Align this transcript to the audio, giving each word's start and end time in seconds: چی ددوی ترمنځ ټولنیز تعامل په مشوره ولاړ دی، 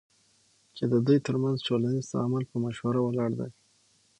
چی 0.75 0.83
ددوی 0.91 1.17
ترمنځ 1.25 1.57
ټولنیز 1.67 2.05
تعامل 2.11 2.43
په 2.51 2.57
مشوره 2.63 2.99
ولاړ 3.03 3.31
دی، 3.39 3.49